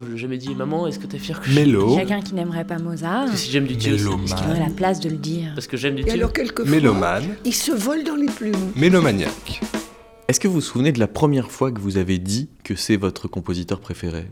Je 0.00 0.12
l'ai 0.12 0.16
jamais 0.16 0.38
dit, 0.38 0.54
maman, 0.54 0.86
est-ce 0.86 1.00
que 1.00 1.08
t'es 1.08 1.18
fière 1.18 1.40
que 1.40 1.50
Mélo. 1.50 1.96
Quelqu'un 1.96 2.20
qui 2.20 2.32
n'aimerait 2.36 2.64
pas 2.64 2.78
Mozart, 2.78 3.22
Parce 3.24 3.32
que 3.32 3.36
si 3.38 3.50
j'aime 3.50 3.66
du 3.66 3.74
Dieu, 3.74 3.96
Mélomane. 3.96 4.26
c'est 4.28 4.34
qui 4.36 4.44
aurait 4.44 4.60
la 4.60 4.70
place 4.72 5.00
de 5.00 5.08
le 5.10 5.16
dire. 5.16 5.50
parce 5.56 5.66
que 5.66 5.76
j'aime 5.76 5.96
du 5.96 6.02
Et 6.02 6.04
Dieu. 6.04 6.12
alors 6.14 6.32
quelquefois, 6.32 6.70
Mélomane. 6.70 7.24
il 7.44 7.52
se 7.52 7.72
vole 7.72 8.04
dans 8.04 8.14
les 8.14 8.28
plumes. 8.28 8.54
Mélomaniaque. 8.76 9.60
Est-ce 10.28 10.38
que 10.38 10.46
vous 10.46 10.54
vous 10.54 10.60
souvenez 10.60 10.92
de 10.92 11.00
la 11.00 11.08
première 11.08 11.50
fois 11.50 11.72
que 11.72 11.80
vous 11.80 11.96
avez 11.96 12.18
dit 12.20 12.48
que 12.62 12.76
c'est 12.76 12.94
votre 12.96 13.26
compositeur 13.26 13.80
préféré? 13.80 14.26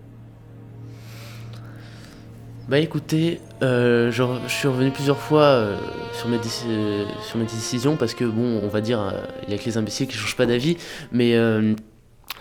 Bah 2.68 2.78
écoutez, 2.78 3.40
euh, 3.62 4.12
je, 4.12 4.22
je 4.46 4.52
suis 4.52 4.68
revenu 4.68 4.92
plusieurs 4.92 5.18
fois 5.18 5.42
euh, 5.46 5.76
sur, 6.12 6.28
mes 6.28 6.38
déci- 6.38 7.06
sur 7.28 7.38
mes 7.38 7.44
décisions 7.44 7.96
parce 7.96 8.14
que 8.14 8.24
bon, 8.24 8.60
on 8.62 8.68
va 8.68 8.80
dire, 8.80 9.00
euh, 9.00 9.20
il 9.48 9.52
y 9.52 9.56
a 9.56 9.58
que 9.58 9.64
les 9.64 9.76
imbéciles 9.78 10.06
qui 10.06 10.16
changent 10.16 10.36
pas 10.36 10.46
d'avis, 10.46 10.76
mais 11.10 11.34
euh, 11.34 11.74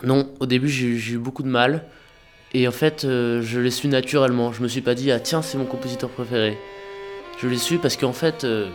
non, 0.04 0.30
au 0.40 0.46
début 0.46 0.70
j'ai 0.70 0.86
eu- 0.86 1.00
j'ai 1.00 1.14
eu 1.16 1.18
beaucoup 1.18 1.42
de 1.42 1.48
mal 1.48 1.86
et 2.54 2.68
en 2.68 2.72
fait 2.72 3.04
euh, 3.04 3.42
je 3.42 3.60
l'ai 3.60 3.72
su 3.72 3.88
naturellement. 3.88 4.54
Je 4.54 4.62
me 4.62 4.68
suis 4.68 4.82
pas 4.82 4.96
dit 4.96 5.12
ah 5.12 5.20
tiens 5.20 5.42
c'est 5.42 5.58
mon 5.58 5.66
compositeur 5.66 6.10
préféré. 6.10 6.58
Je 7.38 7.48
l'ai 7.48 7.58
su 7.58 7.80
parce 7.80 7.98
qu'en 7.98 8.14
fait 8.14 8.44
euh, 8.44 8.70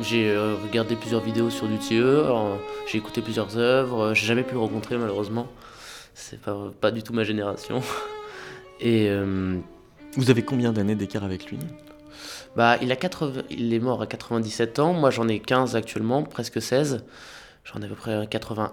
j'ai 0.00 0.30
euh, 0.30 0.56
regardé 0.62 0.96
plusieurs 0.96 1.20
vidéos 1.20 1.50
sur 1.50 1.68
Dutilleux, 1.68 2.26
euh, 2.26 2.56
j'ai 2.86 2.98
écouté 2.98 3.22
plusieurs 3.22 3.56
œuvres, 3.56 4.14
j'ai 4.14 4.26
jamais 4.26 4.42
pu 4.42 4.54
le 4.54 4.60
rencontrer 4.60 4.96
malheureusement. 4.96 5.46
C'est 6.14 6.40
pas, 6.40 6.56
pas 6.80 6.90
du 6.90 7.02
tout 7.02 7.12
ma 7.12 7.24
génération. 7.24 7.82
Et 8.80 9.10
Vous 10.16 10.30
avez 10.30 10.42
combien 10.42 10.72
d'années 10.72 10.94
d'écart 10.94 11.22
avec 11.22 11.50
lui? 11.50 11.58
Bah, 12.56 12.78
il, 12.82 12.90
a 12.90 12.96
80 12.96 13.42
il 13.50 13.72
est 13.72 13.78
mort 13.78 14.02
à 14.02 14.06
97 14.06 14.78
ans, 14.80 14.92
moi 14.92 15.10
j'en 15.10 15.28
ai 15.28 15.38
15 15.38 15.76
actuellement, 15.76 16.22
presque 16.24 16.60
16. 16.60 17.04
J'en 17.64 17.80
ai 17.82 17.84
à 17.84 17.88
peu 17.88 17.94
près 17.94 18.26
81. 18.26 18.70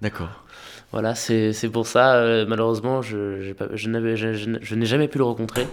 D'accord. 0.00 0.44
Voilà, 0.92 1.14
c'est 1.14 1.52
pour 1.72 1.86
ça, 1.86 2.14
euh, 2.14 2.46
malheureusement, 2.48 3.02
je, 3.02 3.52
pas- 3.52 3.68
je 3.74 3.90
je- 4.16 4.32
je- 4.32 4.50
je 4.60 4.74
n'ai 4.74 4.86
jamais 4.86 5.06
pu 5.08 5.18
le 5.18 5.24
rencontrer. 5.24 5.66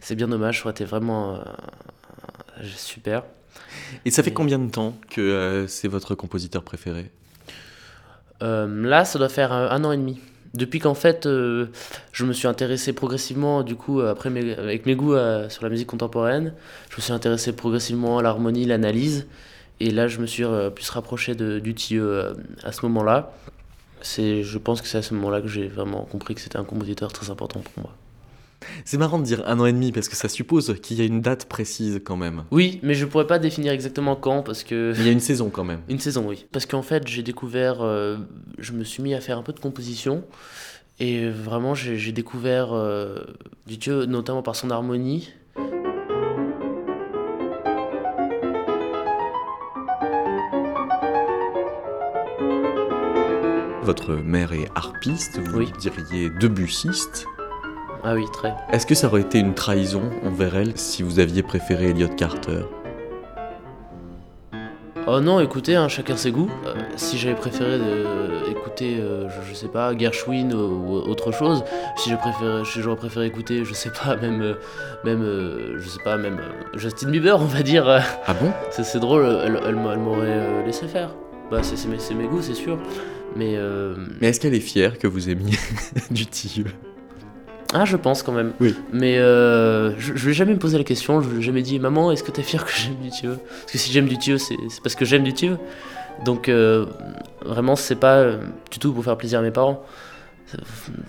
C'est 0.00 0.14
bien 0.14 0.28
dommage, 0.28 0.58
ça 0.58 0.64
aurait 0.64 0.70
été 0.72 0.84
vraiment 0.84 1.34
euh, 1.34 1.38
super. 2.74 3.22
Et 4.04 4.10
ça 4.10 4.22
fait 4.22 4.30
Mais- 4.30 4.34
combien 4.34 4.58
de 4.58 4.70
temps 4.70 4.96
que 5.10 5.20
euh, 5.20 5.66
c'est 5.66 5.88
votre 5.88 6.14
compositeur 6.14 6.62
préféré? 6.62 7.10
Euh, 8.42 8.66
là, 8.88 9.04
ça 9.04 9.18
doit 9.18 9.28
faire 9.28 9.52
un 9.52 9.84
an 9.84 9.92
et 9.92 9.96
demi. 9.96 10.20
Depuis 10.54 10.78
qu'en 10.78 10.94
fait, 10.94 11.24
je 11.26 12.24
me 12.24 12.32
suis 12.32 12.48
intéressé 12.48 12.94
progressivement, 12.94 13.62
du 13.62 13.76
coup, 13.76 14.00
après 14.00 14.30
mes- 14.30 14.54
avec 14.56 14.86
mes 14.86 14.94
goûts 14.96 15.16
sur 15.50 15.62
la 15.64 15.68
musique 15.68 15.88
contemporaine, 15.88 16.54
je 16.88 16.96
me 16.96 17.02
suis 17.02 17.12
intéressé 17.12 17.52
progressivement 17.54 18.18
à 18.18 18.22
l'harmonie, 18.22 18.64
l'analyse, 18.64 19.26
et 19.80 19.90
là, 19.90 20.08
je 20.08 20.18
me 20.18 20.24
suis 20.26 20.44
plus 20.74 20.88
rapproché 20.88 21.34
de, 21.34 21.58
du 21.58 21.74
euh, 22.00 22.32
à 22.62 22.72
ce 22.72 22.80
moment-là. 22.86 23.34
C'est, 24.02 24.42
je 24.42 24.58
pense 24.58 24.80
que 24.80 24.88
c'est 24.88 24.98
à 24.98 25.02
ce 25.02 25.14
moment-là 25.14 25.40
que 25.40 25.48
j'ai 25.48 25.68
vraiment 25.68 26.02
compris 26.04 26.34
que 26.34 26.40
c'était 26.40 26.58
un 26.58 26.64
compositeur 26.64 27.12
très 27.12 27.30
important 27.30 27.60
pour 27.60 27.84
moi. 27.84 27.94
C'est 28.84 28.96
marrant 28.96 29.18
de 29.18 29.24
dire 29.24 29.42
un 29.46 29.60
an 29.60 29.66
et 29.66 29.72
demi 29.72 29.92
parce 29.92 30.08
que 30.08 30.16
ça 30.16 30.28
suppose 30.28 30.80
qu'il 30.80 30.98
y 30.98 31.02
a 31.02 31.04
une 31.04 31.20
date 31.20 31.46
précise 31.46 32.00
quand 32.04 32.16
même. 32.16 32.44
Oui, 32.50 32.80
mais 32.82 32.94
je 32.94 33.04
pourrais 33.04 33.26
pas 33.26 33.38
définir 33.38 33.72
exactement 33.72 34.16
quand, 34.16 34.42
parce 34.42 34.64
que... 34.64 34.92
Il 34.96 35.04
y 35.04 35.08
a 35.08 35.12
une 35.12 35.20
saison 35.20 35.50
quand 35.50 35.64
même. 35.64 35.80
Une 35.88 36.00
saison, 36.00 36.26
oui. 36.26 36.46
Parce 36.52 36.66
qu'en 36.66 36.82
fait, 36.82 37.06
j'ai 37.06 37.22
découvert, 37.22 37.82
euh, 37.82 38.16
je 38.58 38.72
me 38.72 38.84
suis 38.84 39.02
mis 39.02 39.14
à 39.14 39.20
faire 39.20 39.38
un 39.38 39.42
peu 39.42 39.52
de 39.52 39.60
composition. 39.60 40.24
Et 40.98 41.28
vraiment, 41.28 41.74
j'ai 41.74 41.98
j'ai 41.98 42.12
découvert 42.12 42.72
euh, 42.72 43.18
du 43.66 43.76
Dieu, 43.76 44.06
notamment 44.06 44.42
par 44.42 44.56
son 44.56 44.70
harmonie. 44.70 45.28
Votre 53.86 54.14
mère 54.14 54.52
est 54.52 54.68
harpiste, 54.74 55.38
vous 55.38 55.58
Oui. 55.58 55.72
diriez 55.78 56.28
debussiste. 56.40 57.24
Ah 58.02 58.14
oui, 58.14 58.24
très. 58.32 58.52
Est-ce 58.72 58.84
que 58.84 58.96
ça 58.96 59.06
aurait 59.06 59.20
été 59.20 59.38
une 59.38 59.54
trahison 59.54 60.02
envers 60.24 60.56
elle 60.56 60.76
si 60.76 61.04
vous 61.04 61.20
aviez 61.20 61.44
préféré 61.44 61.90
Elliot 61.90 62.08
Carter? 62.08 62.62
Oh 65.06 65.20
non, 65.20 65.38
écoutez, 65.38 65.76
hein, 65.76 65.86
chacun 65.86 66.16
ses 66.16 66.32
goûts. 66.32 66.50
Euh, 66.66 66.74
si 66.96 67.16
j'avais 67.16 67.36
préféré 67.36 67.78
de- 67.78 68.50
écouter, 68.50 68.98
euh, 68.98 69.28
je, 69.28 69.50
je 69.50 69.54
sais 69.54 69.68
pas, 69.68 69.96
Gershwin 69.96 70.52
ou, 70.52 70.58
ou 70.58 70.92
autre 71.08 71.30
chose, 71.30 71.62
si 71.96 72.10
j'ai 72.10 72.16
préféré- 72.16 72.64
si 72.64 72.82
j'aurais 72.82 72.96
préféré 72.96 73.26
écouter, 73.26 73.64
je 73.64 73.72
sais 73.72 73.90
pas, 73.90 74.16
même, 74.16 74.42
euh, 74.42 74.54
même, 75.04 75.22
euh, 75.22 75.78
je 75.78 75.88
sais 75.88 76.02
pas, 76.02 76.16
même 76.16 76.40
euh, 76.40 76.76
Justin 76.76 77.10
Bieber, 77.10 77.40
on 77.40 77.44
va 77.44 77.62
dire. 77.62 77.88
euh, 77.88 78.00
Ah 78.26 78.34
bon? 78.34 78.50
C'est 78.70 78.98
drôle, 78.98 79.24
elle, 79.44 79.60
elle 79.64 79.76
m'a- 79.76 79.92
elle 79.92 80.00
m'aurait 80.00 80.26
euh, 80.26 80.64
laissé 80.66 80.88
faire. 80.88 81.10
Bah, 81.52 81.62
c'est 81.62 81.76
c'est 81.76 81.86
mes, 81.86 82.00
c'est 82.00 82.14
mes 82.14 82.26
goûts, 82.26 82.42
c'est 82.42 82.54
sûr. 82.54 82.76
Mais, 83.34 83.54
euh, 83.56 83.94
Mais 84.20 84.28
est-ce 84.28 84.40
qu'elle 84.40 84.54
est 84.54 84.60
fière 84.60 84.98
que 84.98 85.06
vous 85.06 85.28
aimiez 85.28 85.58
du 86.10 86.26
tilleux 86.26 86.70
Ah, 87.74 87.84
je 87.84 87.96
pense 87.96 88.22
quand 88.22 88.32
même. 88.32 88.52
Oui. 88.60 88.74
Mais 88.92 89.18
euh, 89.18 89.98
je, 89.98 90.14
je 90.14 90.24
lui 90.24 90.30
ai 90.30 90.34
jamais 90.34 90.54
me 90.54 90.58
posé 90.58 90.78
la 90.78 90.84
question, 90.84 91.20
je 91.20 91.28
lui 91.28 91.38
ai 91.38 91.42
jamais 91.42 91.62
dit 91.62 91.78
Maman, 91.78 92.12
est-ce 92.12 92.22
que 92.22 92.30
t'es 92.30 92.42
fière 92.42 92.64
que 92.64 92.72
j'aime 92.74 92.96
du 93.02 93.10
Dieu 93.10 93.38
Parce 93.60 93.72
que 93.72 93.78
si 93.78 93.92
j'aime 93.92 94.06
du 94.06 94.16
Dieu, 94.16 94.38
c'est 94.38 94.56
parce 94.82 94.94
que 94.94 95.04
j'aime 95.04 95.24
du 95.24 95.32
Dieu. 95.32 95.58
Donc, 96.24 96.48
euh, 96.48 96.86
vraiment, 97.44 97.76
c'est 97.76 97.96
pas 97.96 98.16
euh, 98.16 98.38
du 98.70 98.78
tout 98.78 98.92
pour 98.92 99.04
faire 99.04 99.18
plaisir 99.18 99.40
à 99.40 99.42
mes 99.42 99.50
parents. 99.50 99.84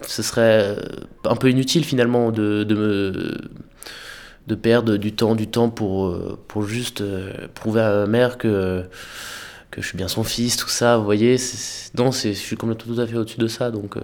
Ce 0.01 0.23
serait 0.23 0.75
un 1.23 1.35
peu 1.35 1.49
inutile 1.49 1.85
finalement 1.85 2.31
de, 2.31 2.63
de 2.63 2.75
me. 2.75 3.37
de 4.47 4.55
perdre 4.55 4.97
du 4.97 5.13
temps, 5.13 5.35
du 5.35 5.47
temps 5.47 5.69
pour, 5.69 6.17
pour 6.47 6.63
juste 6.63 7.03
prouver 7.53 7.81
à 7.81 7.91
ma 7.91 8.07
mère 8.07 8.37
que. 8.39 8.83
Que 9.71 9.81
je 9.81 9.87
suis 9.87 9.97
bien 9.97 10.07
son 10.07 10.23
fils, 10.23 10.57
tout 10.57 10.69
ça, 10.69 10.97
vous 10.97 11.03
voyez. 11.05 11.37
Non, 11.97 12.11
c'est- 12.11 12.33
je 12.33 12.39
suis 12.39 12.55
complètement 12.55 12.95
tout 12.95 13.01
à 13.01 13.07
fait 13.07 13.15
au-dessus 13.17 13.39
de 13.39 13.47
ça, 13.47 13.71
donc. 13.71 13.97
euh, 13.97 14.01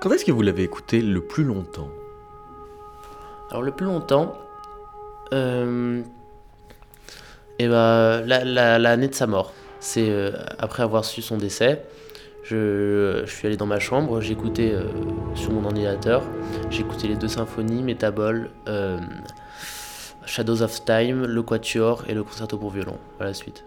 Quand 0.00 0.12
est-ce 0.12 0.24
que 0.24 0.32
vous 0.32 0.42
l'avez 0.42 0.62
écouté 0.64 1.00
le 1.00 1.20
plus 1.22 1.44
longtemps? 1.44 1.88
Alors 3.50 3.62
le 3.62 3.72
plus 3.72 3.86
longtemps, 3.86 4.34
euh, 5.32 6.02
et 7.58 7.68
ben, 7.68 8.20
la- 8.26 8.44
la- 8.44 8.78
l'année 8.78 9.08
de 9.08 9.14
sa 9.14 9.26
mort. 9.26 9.52
C'est 9.80 10.08
euh, 10.10 10.32
après 10.58 10.82
avoir 10.82 11.04
su 11.04 11.22
son 11.22 11.36
décès, 11.38 11.84
je, 12.44 13.22
je 13.24 13.30
suis 13.30 13.46
allé 13.46 13.56
dans 13.56 13.66
ma 13.66 13.80
chambre, 13.80 14.22
écouté 14.30 14.72
euh, 14.72 14.84
sur 15.34 15.50
mon 15.52 15.64
ordinateur, 15.64 16.22
écouté 16.78 17.08
les 17.08 17.16
deux 17.16 17.28
symphonies, 17.28 17.82
Métabol, 17.82 18.50
euh, 18.68 19.00
Shadows 20.26 20.62
of 20.62 20.84
Time, 20.84 21.24
le 21.24 21.42
Quatuor 21.42 22.04
et 22.06 22.14
le 22.14 22.22
concerto 22.22 22.58
pour 22.58 22.70
violon 22.70 22.98
à 23.18 23.24
la 23.24 23.34
suite. 23.34 23.64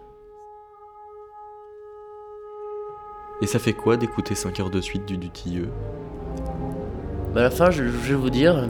Et 3.41 3.47
ça 3.47 3.59
fait 3.59 3.73
quoi 3.73 3.97
d'écouter 3.97 4.35
5 4.35 4.59
heures 4.59 4.69
de 4.69 4.81
suite 4.81 5.05
du 5.05 5.17
Dutilleux 5.17 5.69
Bah, 7.33 7.41
à 7.41 7.43
la 7.43 7.51
fin, 7.51 7.71
je, 7.71 7.83
je 7.83 7.89
vais 7.89 8.15
vous 8.15 8.31
dire, 8.31 8.67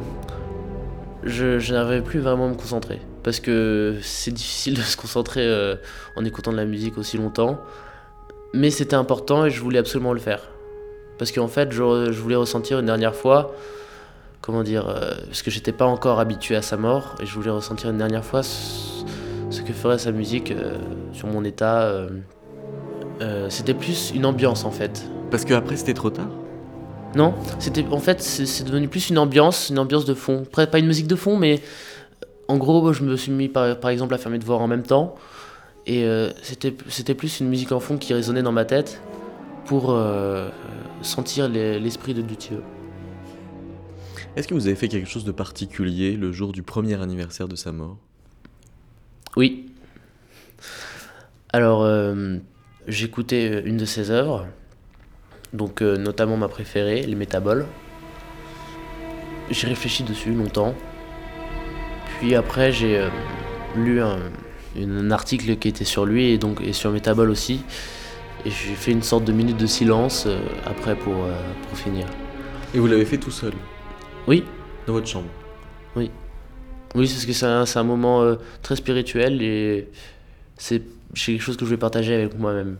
je, 1.24 1.60
je 1.60 1.74
n'arrivais 1.74 2.02
plus 2.02 2.20
vraiment 2.20 2.46
à 2.48 2.50
me 2.50 2.56
concentrer. 2.56 3.02
Parce 3.24 3.40
que 3.42 3.98
c'est 4.02 4.32
difficile 4.32 4.76
de 4.76 4.82
se 4.82 4.96
concentrer 4.96 5.42
euh, 5.44 5.76
en 6.16 6.24
écoutant 6.24 6.52
de 6.52 6.58
la 6.58 6.66
musique 6.66 6.98
aussi 6.98 7.18
longtemps. 7.18 7.60
Mais 8.54 8.72
c'était 8.72 8.96
important 8.96 9.46
et 9.46 9.50
je 9.50 9.62
voulais 9.62 9.80
absolument 9.80 10.14
le 10.14 10.20
faire. 10.20 10.42
Parce 11.18 11.32
qu'en 11.32 11.48
fait, 11.48 11.72
je, 11.72 12.12
je 12.12 12.22
voulais 12.22 12.36
ressentir 12.36 12.80
une 12.80 12.86
dernière 12.86 13.16
fois, 13.16 13.54
comment 14.42 14.64
dire, 14.64 14.88
euh, 14.88 15.12
parce 15.26 15.42
que 15.42 15.52
j'étais 15.52 15.72
pas 15.72 15.86
encore 15.86 16.20
habitué 16.20 16.56
à 16.56 16.62
sa 16.62 16.78
mort, 16.78 17.16
et 17.22 17.26
je 17.26 17.34
voulais 17.34 17.50
ressentir 17.50 17.90
une 17.90 17.98
dernière 17.98 18.24
fois 18.24 18.44
ce, 18.44 19.04
ce 19.50 19.62
que 19.62 19.74
ferait 19.74 19.98
sa 19.98 20.12
musique 20.12 20.52
euh, 20.52 20.78
sur 21.14 21.28
mon 21.28 21.44
état. 21.44 21.82
euh. 21.82 22.10
C'était 23.50 23.74
plus 23.74 24.12
une 24.14 24.28
ambiance 24.28 24.64
en 24.64 24.70
fait. 24.70 25.04
Parce 25.32 25.44
que 25.44 25.56
après 25.56 25.76
c'était 25.76 25.96
trop 25.96 26.12
tard? 26.12 26.28
Non, 27.16 27.34
c'était 27.58 27.84
en 27.90 27.98
fait 27.98 28.22
c'est 28.22 28.64
devenu 28.64 28.88
plus 28.88 29.10
une 29.10 29.18
ambiance, 29.18 29.70
une 29.70 29.80
ambiance 29.80 30.06
de 30.06 30.14
fond. 30.14 30.44
Après, 30.46 30.68
pas 30.68 30.78
une 30.78 30.86
musique 30.86 31.08
de 31.08 31.16
fond, 31.16 31.36
mais 31.36 31.62
en 32.48 32.58
gros, 32.58 32.94
je 32.94 33.04
me 33.04 33.16
suis 33.18 33.32
mis 33.32 33.48
par, 33.48 33.80
par 33.80 33.90
exemple 33.90 34.14
à 34.14 34.20
faire 34.20 34.32
mes 34.32 34.38
devoirs 34.38 34.62
en 34.62 34.68
même 34.68 34.84
temps, 34.84 35.16
et 35.88 36.04
euh, 36.04 36.30
c'était 36.44 37.16
plus 37.16 37.40
une 37.40 37.48
musique 37.48 37.72
en 37.72 37.80
fond 37.80 37.98
qui 37.98 38.14
résonnait 38.14 38.44
dans 38.44 38.52
ma 38.52 38.66
tête 38.66 39.02
pour 39.66 39.90
euh, 39.92 40.50
sentir 41.02 41.48
les- 41.50 41.80
l'esprit 41.80 42.14
de 42.14 42.22
Dutilleux. 42.22 42.62
Est-ce 44.36 44.48
que 44.48 44.54
vous 44.54 44.68
avez 44.68 44.76
fait 44.76 44.90
quelque 44.90 45.10
chose 45.10 45.24
de 45.26 45.32
particulier 45.32 46.16
le 46.16 46.32
jour 46.32 46.52
du 46.52 46.62
premier 46.62 47.02
anniversaire 47.02 47.48
de 47.48 47.56
sa 47.56 47.72
mort? 47.72 47.98
Oui. 49.36 49.72
Alors, 51.54 51.84
euh, 51.84 52.38
j'écoutais 52.88 53.62
une 53.66 53.78
de 53.78 53.86
ses 53.86 54.12
œuvres, 54.12 54.46
donc 55.54 55.82
notamment 55.82 56.38
ma 56.38 56.50
préférée, 56.50 57.02
les 57.04 57.16
Métaboles. 57.16 57.66
J'ai 59.50 59.68
réfléchi 59.68 60.04
dessus 60.04 60.34
longtemps. 60.34 60.76
Puis 62.20 62.36
après, 62.36 62.72
j'ai 62.72 63.08
lu 63.76 64.02
un, 64.02 64.20
une- 64.78 64.98
un 64.98 65.12
article 65.12 65.56
qui 65.58 65.68
était 65.68 65.86
sur 65.86 66.06
lui 66.06 66.32
et 66.32 66.38
donc 66.38 66.62
et 66.62 66.74
sur 66.74 66.92
Métabol 66.92 67.30
aussi. 67.30 67.62
Et 68.46 68.50
j'ai 68.50 68.76
fait 68.76 68.92
une 68.92 69.02
sorte 69.04 69.26
de 69.26 69.34
minute 69.34 69.58
de 69.58 69.66
silence 69.66 70.26
euh, 70.28 70.40
après 70.66 70.96
pour, 70.96 71.16
euh, 71.16 71.34
pour 71.68 71.78
finir. 71.78 72.06
Et 72.74 72.80
vous 72.80 72.88
l'avez 72.88 73.06
fait 73.06 73.18
tout 73.18 73.32
seul? 73.32 73.54
Oui, 74.28 74.44
Dans 74.86 74.94
votre 74.94 75.08
chambre? 75.08 75.28
Oui, 75.96 76.12
parce 76.94 77.26
que 77.26 77.34
c'est 77.34 77.46
un, 77.46 77.84
moment 77.84 78.22
euh, 78.22 78.36
très 78.62 78.76
spirituel 78.76 79.42
et 79.42 79.90
c'est 80.58 80.82
c'est 81.14 81.34
quelque 81.34 81.42
chose 81.42 81.58
que 81.58 81.66
je 81.66 81.70
vais 81.70 81.78
partager 81.78 82.14
avec 82.14 82.38
moi-même. 82.38 82.78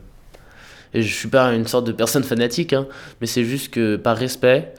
Et 0.94 1.02
je 1.02 1.14
suis 1.14 1.28
pas 1.28 1.54
une 1.54 1.66
sorte 1.66 1.86
de 1.86 1.92
personne 1.92 2.24
fanatique, 2.32 2.72
hein, 2.72 2.86
mais 3.20 3.26
c'est 3.26 3.44
juste 3.44 3.72
que 3.72 3.96
par 3.96 4.16
respect, 4.16 4.72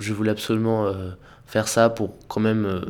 je 0.00 0.12
voulais 0.12 0.30
absolument 0.30 0.92
faire 1.46 1.68
ça 1.68 1.90
pour 1.90 2.14
quand 2.28 2.40
même 2.40 2.80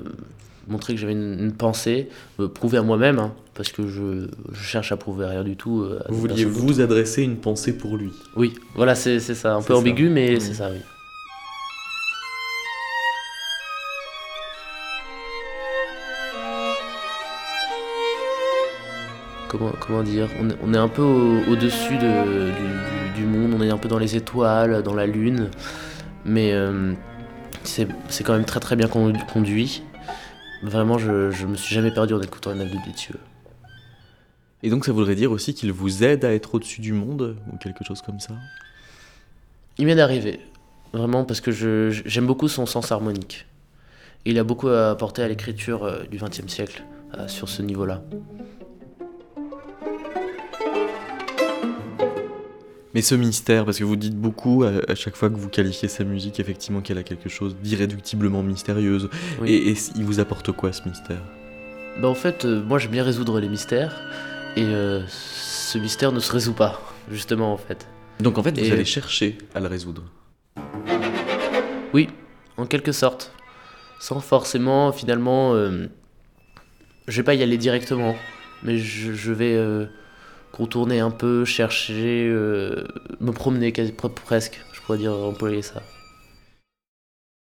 montrer 0.68 0.94
que 0.94 1.00
j'avais 1.00 1.12
une, 1.12 1.36
une 1.40 1.52
pensée, 1.52 2.08
me 2.38 2.48
prouver 2.48 2.78
à 2.78 2.82
moi-même, 2.82 3.18
hein, 3.18 3.32
parce 3.54 3.70
que 3.72 3.86
je, 3.88 4.26
je 4.52 4.62
cherche 4.62 4.92
à 4.92 4.96
prouver 4.96 5.26
rien 5.26 5.44
du 5.44 5.56
tout. 5.56 5.82
euh, 5.82 6.00
Vous 6.08 6.20
vouliez 6.20 6.44
vous 6.44 6.80
adresser 6.80 7.22
une 7.22 7.36
pensée 7.36 7.76
pour 7.76 7.96
lui. 7.96 8.10
Oui, 8.36 8.54
voilà, 8.74 8.94
c'est 8.94 9.18
ça. 9.20 9.54
Un 9.54 9.62
peu 9.62 9.74
ça. 9.74 9.78
ambigu, 9.80 10.08
mais 10.08 10.38
c'est 10.40 10.54
ça, 10.54 10.70
oui. 10.70 10.78
Comment, 19.48 19.72
comment 19.80 20.02
dire 20.04 20.28
on 20.40 20.48
est, 20.48 20.54
on 20.64 20.74
est 20.74 20.78
un 20.78 20.88
peu 20.88 21.02
au- 21.02 21.50
au-dessus 21.50 21.96
de- 21.98 22.50
du, 23.16 23.24
monde, 23.26 23.52
on 23.58 23.62
est 23.62 23.70
un 23.70 23.76
peu 23.78 23.88
dans 23.88 23.98
les 23.98 24.14
étoiles, 24.16 24.82
dans 24.82 24.94
la 24.94 25.06
lune, 25.06 25.48
mais 26.24 26.52
euh, 26.52 26.92
c'est 27.64 27.88
quand 28.24 28.32
même 28.34 28.44
très 28.44 28.60
très 28.60 28.76
bien 28.76 28.86
con- 28.88 29.12
conduit. 29.32 29.82
Vraiment, 30.62 30.98
je, 30.98 31.30
je 31.30 31.46
me 31.46 31.56
suis 31.56 31.74
jamais 31.74 31.90
perdu 31.90 32.14
en 32.14 32.20
écoutant 32.20 32.52
une 32.52 32.60
œuvre 32.60 32.70
de 32.70 32.84
Bétieux. 32.86 33.18
Et 34.62 34.70
donc 34.70 34.84
ça 34.84 34.92
voudrait 34.92 35.14
dire 35.14 35.32
aussi 35.32 35.54
qu'il 35.54 35.72
vous 35.72 36.04
aide 36.04 36.24
à 36.24 36.34
être 36.34 36.54
au-dessus 36.54 36.80
du 36.80 36.92
monde 36.92 37.36
ou 37.52 37.56
quelque 37.56 37.84
chose 37.84 38.02
comme 38.02 38.20
ça? 38.20 38.34
Il 39.78 39.86
m'est 39.86 39.94
d'arriver, 39.94 40.40
vraiment, 40.92 41.24
parce 41.24 41.40
que 41.40 41.50
j'aime 41.50 42.26
beaucoup 42.26 42.48
son 42.48 42.66
sens 42.66 42.92
harmonique. 42.92 43.46
Et 44.26 44.32
il 44.32 44.38
a 44.38 44.44
beaucoup 44.44 44.68
à 44.68 44.90
apporter 44.90 45.22
à 45.22 45.28
l'écriture 45.28 45.84
euh, 45.84 46.02
du 46.10 46.18
XXe 46.18 46.46
siècle 46.48 46.82
euh, 47.16 47.26
sur 47.26 47.48
ce 47.48 47.62
niveau-là. 47.62 48.02
Mais 52.94 53.02
ce 53.02 53.14
mystère, 53.14 53.64
parce 53.64 53.78
que 53.78 53.84
vous 53.84 53.94
dites 53.96 54.16
beaucoup 54.16 54.64
à, 54.64 54.72
à 54.90 54.94
chaque 54.96 55.14
fois 55.14 55.30
que 55.30 55.36
vous 55.36 55.48
qualifiez 55.48 55.88
sa 55.88 56.02
musique, 56.02 56.40
effectivement, 56.40 56.80
qu'elle 56.80 56.98
a 56.98 57.04
quelque 57.04 57.28
chose 57.28 57.54
d'irréductiblement 57.62 58.42
mystérieuse. 58.42 59.08
Oui. 59.40 59.50
Et, 59.52 59.70
et 59.70 59.76
il 59.96 60.04
vous 60.04 60.18
apporte 60.18 60.50
quoi 60.52 60.72
ce 60.72 60.88
mystère? 60.88 61.22
Bah, 62.00 62.08
en 62.08 62.14
fait, 62.14 62.44
euh, 62.44 62.62
moi 62.62 62.78
j'aime 62.78 62.90
bien 62.90 63.04
résoudre 63.04 63.38
les 63.38 63.48
mystères, 63.48 64.00
et 64.56 64.64
euh, 64.64 65.02
ce 65.08 65.78
mystère 65.78 66.10
ne 66.10 66.18
se 66.20 66.32
résout 66.32 66.52
pas, 66.54 66.80
justement, 67.10 67.52
en 67.52 67.56
fait. 67.58 67.86
Donc 68.18 68.38
en 68.38 68.42
fait, 68.42 68.58
vous 68.58 68.64
Et- 68.64 68.72
allez 68.72 68.84
chercher 68.84 69.38
à 69.54 69.60
le 69.60 69.66
résoudre. 69.68 70.02
Oui, 71.92 72.08
en 72.56 72.66
quelque 72.66 72.92
sorte. 72.92 73.32
Sans 74.00 74.20
forcément, 74.20 74.92
finalement, 74.92 75.54
euh, 75.54 75.86
je 77.06 77.16
vais 77.18 77.22
pas 77.24 77.34
y 77.34 77.42
aller 77.42 77.58
directement, 77.58 78.16
mais 78.62 78.78
je, 78.78 79.12
je 79.12 79.32
vais 79.32 79.54
euh, 79.54 79.86
contourner 80.52 81.00
un 81.00 81.10
peu, 81.10 81.44
chercher, 81.44 82.26
euh, 82.28 82.84
me 83.20 83.32
promener 83.32 83.72
presque, 84.08 84.60
je 84.72 84.80
pourrais 84.80 84.98
dire 84.98 85.12
employer 85.12 85.62
ça. 85.62 85.82